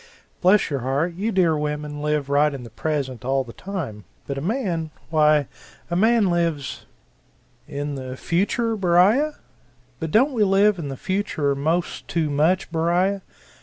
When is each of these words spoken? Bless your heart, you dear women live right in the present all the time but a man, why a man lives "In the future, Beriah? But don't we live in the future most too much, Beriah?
Bless 0.41 0.71
your 0.71 0.79
heart, 0.79 1.13
you 1.13 1.31
dear 1.31 1.55
women 1.55 2.01
live 2.01 2.27
right 2.27 2.51
in 2.55 2.63
the 2.63 2.71
present 2.71 3.23
all 3.23 3.43
the 3.43 3.53
time 3.53 4.03
but 4.25 4.35
a 4.35 4.41
man, 4.41 4.89
why 5.11 5.47
a 5.91 5.95
man 5.95 6.31
lives 6.31 6.87
"In 7.67 7.93
the 7.93 8.17
future, 8.17 8.75
Beriah? 8.75 9.35
But 9.99 10.09
don't 10.09 10.33
we 10.33 10.43
live 10.43 10.79
in 10.79 10.87
the 10.89 10.97
future 10.97 11.53
most 11.53 12.07
too 12.07 12.31
much, 12.31 12.71
Beriah? 12.71 13.21